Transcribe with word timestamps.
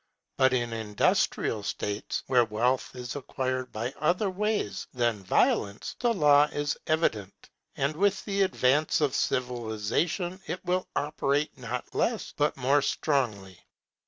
But 0.35 0.51
in 0.53 0.73
industrial 0.73 1.61
states, 1.61 2.23
where 2.25 2.43
wealth 2.45 2.95
is 2.95 3.15
acquired 3.15 3.71
by 3.71 3.93
other 3.99 4.31
ways 4.31 4.87
than 4.95 5.21
violence, 5.23 5.95
the 5.99 6.11
law 6.11 6.45
is 6.45 6.75
evident. 6.87 7.51
And 7.75 7.95
with 7.95 8.25
the 8.25 8.41
advance 8.41 8.99
of 8.99 9.13
civilization 9.13 10.41
it 10.47 10.65
will 10.65 10.87
operate 10.95 11.55
not 11.55 11.93
less, 11.93 12.33
but 12.35 12.57
more 12.57 12.81
strongly. 12.81 13.59